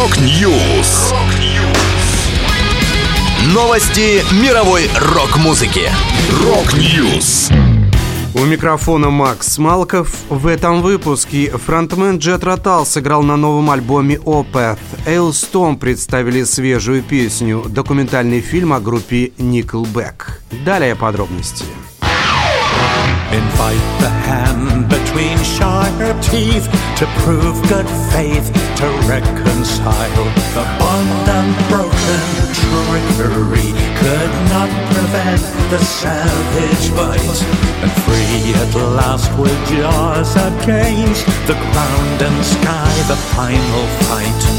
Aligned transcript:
Rock 0.00 0.50
News. 0.50 1.12
Новости 3.52 4.22
мировой 4.42 4.88
рок-музыки. 4.98 5.90
Rock 6.42 6.90
News. 6.90 7.50
У 8.34 8.38
микрофона 8.46 9.10
Макс 9.10 9.58
Малков. 9.58 10.14
В 10.30 10.46
этом 10.46 10.80
выпуске 10.80 11.50
фронтмен 11.50 12.16
Jethro 12.16 12.44
Tull 12.44 12.86
сыграл 12.86 13.22
на 13.22 13.36
новом 13.36 13.70
альбоме 13.70 14.14
Opeth. 14.14 14.78
Alestorm 15.04 15.76
представили 15.76 16.44
свежую 16.44 17.02
песню, 17.02 17.62
документальный 17.68 18.40
фильм 18.40 18.72
о 18.72 18.80
группе 18.80 19.26
Nickelback. 19.36 20.38
Далее 20.64 20.96
подробности. 20.96 21.66
Invite 23.32 23.88
the 24.00 24.10
hand 24.10 24.88
between 24.88 25.38
sharp 25.38 26.20
teeth 26.22 26.66
to 26.98 27.06
prove 27.22 27.56
good 27.68 27.88
faith, 28.12 28.50
to 28.80 28.86
reconcile 29.06 30.26
the 30.56 30.64
bond 30.78 31.26
unbroken. 31.38 32.20
Trickery 32.60 33.70
could 34.00 34.32
not 34.50 34.70
prevent 34.92 35.42
the 35.70 35.78
savage 35.78 36.86
bite, 36.96 37.40
and 37.82 37.92
free 38.02 38.52
at 38.62 38.74
last 38.96 39.30
with 39.38 39.60
jaws 39.68 40.34
against 40.34 41.24
the 41.46 41.54
ground 41.54 42.22
and 42.22 42.44
sky, 42.44 42.92
the 43.06 43.16
final 43.36 43.86
fight. 44.08 44.49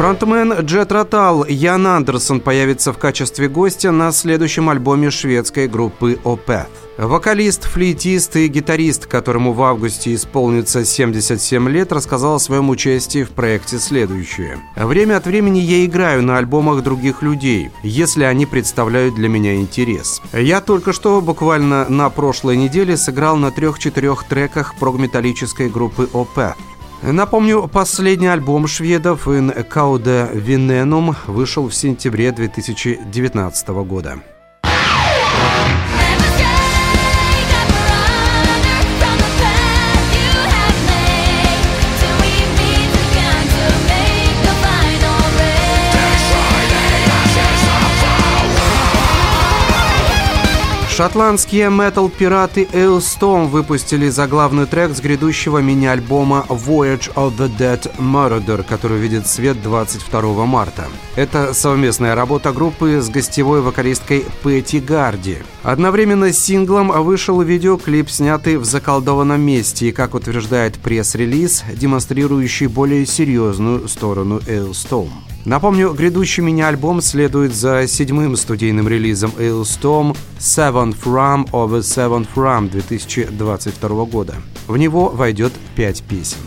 Фронтмен 0.00 0.54
Джет 0.60 0.92
Ротал 0.92 1.44
Ян 1.44 1.86
Андерсон 1.86 2.40
появится 2.40 2.94
в 2.94 2.96
качестве 2.96 3.50
гостя 3.50 3.90
на 3.90 4.12
следующем 4.12 4.70
альбоме 4.70 5.10
шведской 5.10 5.68
группы 5.68 6.18
Opeth. 6.24 6.68
Вокалист, 6.96 7.64
флейтист 7.64 8.34
и 8.36 8.48
гитарист, 8.48 9.04
которому 9.04 9.52
в 9.52 9.62
августе 9.62 10.14
исполнится 10.14 10.86
77 10.86 11.68
лет, 11.68 11.92
рассказал 11.92 12.36
о 12.36 12.38
своем 12.38 12.70
участии 12.70 13.24
в 13.24 13.30
проекте 13.32 13.78
следующее. 13.78 14.58
«Время 14.74 15.18
от 15.18 15.26
времени 15.26 15.58
я 15.58 15.84
играю 15.84 16.22
на 16.22 16.38
альбомах 16.38 16.82
других 16.82 17.20
людей, 17.20 17.70
если 17.82 18.24
они 18.24 18.46
представляют 18.46 19.16
для 19.16 19.28
меня 19.28 19.56
интерес. 19.56 20.22
Я 20.32 20.62
только 20.62 20.94
что, 20.94 21.20
буквально 21.20 21.86
на 21.90 22.08
прошлой 22.08 22.56
неделе, 22.56 22.96
сыграл 22.96 23.36
на 23.36 23.50
трех-четырех 23.50 24.24
треках 24.24 24.76
прогметаллической 24.76 25.68
группы 25.68 26.08
Opeth. 26.14 26.56
Напомню, 27.02 27.66
последний 27.72 28.26
альбом 28.26 28.66
шведов 28.66 29.26
«In 29.26 29.66
Caude 29.68 30.34
Venenum» 30.34 31.16
вышел 31.26 31.66
в 31.66 31.74
сентябре 31.74 32.30
2019 32.30 33.68
года. 33.68 34.18
Шотландские 51.00 51.70
метал-пираты 51.70 52.68
Ailstorm 52.74 53.46
выпустили 53.46 54.10
заглавный 54.10 54.66
трек 54.66 54.94
с 54.94 55.00
грядущего 55.00 55.56
мини-альбома 55.56 56.44
Voyage 56.50 57.10
of 57.14 57.38
the 57.38 57.50
Dead 57.58 57.90
Murder, 57.96 58.62
который 58.62 58.98
видит 58.98 59.26
свет 59.26 59.62
22 59.62 60.44
марта. 60.44 60.88
Это 61.16 61.54
совместная 61.54 62.14
работа 62.14 62.52
группы 62.52 63.00
с 63.00 63.08
гостевой 63.08 63.62
вокалисткой 63.62 64.26
Пэтти 64.42 64.76
Гарди. 64.76 65.38
Одновременно 65.62 66.32
с 66.32 66.38
синглом 66.38 66.90
вышел 67.02 67.40
видеоклип, 67.42 68.08
снятый 68.08 68.56
в 68.56 68.64
заколдованном 68.64 69.40
месте 69.40 69.88
и, 69.88 69.92
как 69.92 70.14
утверждает 70.14 70.78
пресс-релиз, 70.78 71.64
демонстрирующий 71.74 72.66
более 72.66 73.04
серьезную 73.04 73.86
сторону 73.88 74.38
Ailstorm. 74.46 75.10
Напомню, 75.44 75.92
грядущий 75.92 76.42
мини-альбом 76.42 77.00
следует 77.00 77.54
за 77.54 77.86
седьмым 77.86 78.36
студийным 78.36 78.88
релизом 78.88 79.32
Ailstorm 79.38 80.16
Seventh 80.38 81.02
Ram 81.04 81.50
of 81.50 81.74
a 81.74 81.80
Seventh 81.80 82.28
Ram 82.34 82.70
2022 82.70 84.04
года. 84.04 84.36
В 84.66 84.76
него 84.76 85.08
войдет 85.08 85.52
пять 85.74 86.02
песен. 86.02 86.38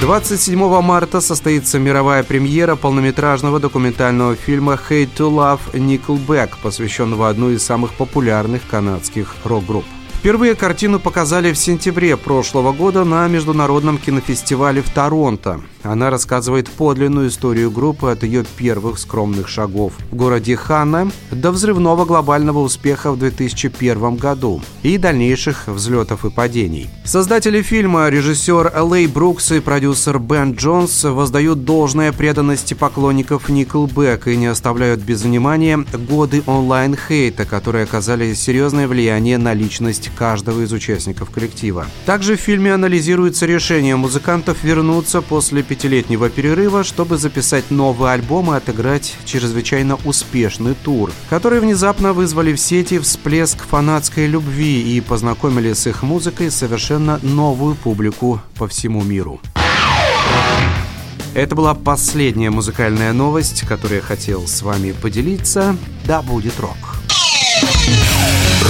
27 0.00 0.82
марта 0.82 1.20
состоится 1.20 1.78
мировая 1.78 2.22
премьера 2.22 2.76
полнометражного 2.76 3.58
документального 3.58 4.36
фильма 4.36 4.74
«Hate 4.74 5.08
to 5.16 5.30
Love 5.30 5.72
Nickelback», 5.72 6.50
посвященного 6.62 7.30
одной 7.30 7.54
из 7.54 7.62
самых 7.64 7.94
популярных 7.94 8.66
канадских 8.68 9.34
рок-групп. 9.44 9.86
Впервые 10.18 10.56
картину 10.56 10.98
показали 10.98 11.52
в 11.52 11.58
сентябре 11.58 12.16
прошлого 12.16 12.72
года 12.72 13.04
на 13.04 13.28
Международном 13.28 13.98
кинофестивале 13.98 14.82
в 14.82 14.90
Торонто. 14.90 15.60
Она 15.84 16.10
рассказывает 16.10 16.68
подлинную 16.68 17.28
историю 17.28 17.70
группы 17.70 18.10
от 18.10 18.24
ее 18.24 18.44
первых 18.56 18.98
скромных 18.98 19.48
шагов 19.48 19.92
в 20.10 20.16
городе 20.16 20.56
Ханна 20.56 21.12
до 21.30 21.52
взрывного 21.52 22.04
глобального 22.04 22.58
успеха 22.58 23.12
в 23.12 23.18
2001 23.18 24.16
году 24.16 24.60
и 24.82 24.98
дальнейших 24.98 25.68
взлетов 25.68 26.24
и 26.24 26.30
падений. 26.30 26.90
Создатели 27.04 27.62
фильма, 27.62 28.08
режиссер 28.08 28.72
Лэй 28.82 29.06
Брукс 29.06 29.52
и 29.52 29.60
продюсер 29.60 30.18
Бен 30.18 30.54
Джонс 30.54 31.04
воздают 31.04 31.64
должное 31.64 32.12
преданности 32.12 32.74
поклонников 32.74 33.48
Nickelback 33.48 34.32
и 34.32 34.36
не 34.36 34.46
оставляют 34.46 35.00
без 35.00 35.22
внимания 35.22 35.84
годы 36.08 36.42
онлайн-хейта, 36.46 37.44
которые 37.44 37.84
оказали 37.84 38.34
серьезное 38.34 38.88
влияние 38.88 39.38
на 39.38 39.52
личность 39.52 40.05
каждого 40.14 40.62
из 40.62 40.72
участников 40.72 41.30
коллектива. 41.30 41.86
Также 42.04 42.36
в 42.36 42.40
фильме 42.40 42.72
анализируется 42.74 43.46
решение 43.46 43.96
музыкантов 43.96 44.62
вернуться 44.62 45.22
после 45.22 45.62
пятилетнего 45.62 46.28
перерыва, 46.28 46.84
чтобы 46.84 47.18
записать 47.18 47.70
новый 47.70 48.12
альбом 48.12 48.52
и 48.52 48.56
отыграть 48.56 49.16
чрезвычайно 49.24 49.98
успешный 50.04 50.74
тур, 50.74 51.10
который 51.30 51.60
внезапно 51.60 52.12
вызвали 52.12 52.52
в 52.52 52.60
сети 52.60 52.98
всплеск 52.98 53.62
фанатской 53.62 54.26
любви 54.26 54.96
и 54.96 55.00
познакомили 55.00 55.72
с 55.72 55.86
их 55.86 56.02
музыкой 56.02 56.50
совершенно 56.50 57.18
новую 57.22 57.74
публику 57.74 58.40
по 58.56 58.68
всему 58.68 59.02
миру. 59.02 59.40
Это 61.36 61.54
была 61.54 61.74
последняя 61.74 62.48
музыкальная 62.48 63.12
новость, 63.12 63.60
которую 63.68 63.96
я 63.98 64.02
хотел 64.02 64.46
с 64.46 64.62
вами 64.62 64.92
поделиться. 64.92 65.76
Да 66.06 66.22
будет 66.22 66.58
рок! 66.58 66.76